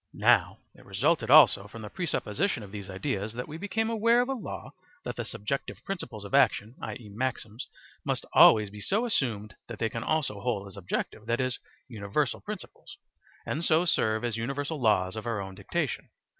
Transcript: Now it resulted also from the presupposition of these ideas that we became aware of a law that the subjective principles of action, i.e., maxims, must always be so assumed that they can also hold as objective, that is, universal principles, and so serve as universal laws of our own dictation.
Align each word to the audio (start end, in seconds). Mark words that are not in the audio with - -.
Now 0.15 0.57
it 0.73 0.83
resulted 0.83 1.29
also 1.29 1.67
from 1.67 1.83
the 1.83 1.89
presupposition 1.91 2.63
of 2.63 2.71
these 2.71 2.89
ideas 2.89 3.33
that 3.33 3.47
we 3.47 3.59
became 3.59 3.87
aware 3.91 4.19
of 4.21 4.29
a 4.29 4.33
law 4.33 4.71
that 5.05 5.15
the 5.15 5.23
subjective 5.23 5.77
principles 5.85 6.25
of 6.25 6.33
action, 6.33 6.73
i.e., 6.81 7.07
maxims, 7.13 7.67
must 8.03 8.25
always 8.33 8.71
be 8.71 8.79
so 8.81 9.05
assumed 9.05 9.55
that 9.67 9.77
they 9.77 9.89
can 9.89 10.03
also 10.03 10.41
hold 10.41 10.67
as 10.67 10.75
objective, 10.75 11.27
that 11.27 11.39
is, 11.39 11.59
universal 11.87 12.41
principles, 12.41 12.97
and 13.45 13.63
so 13.63 13.85
serve 13.85 14.23
as 14.25 14.37
universal 14.37 14.81
laws 14.81 15.15
of 15.15 15.27
our 15.27 15.39
own 15.39 15.53
dictation. 15.53 16.09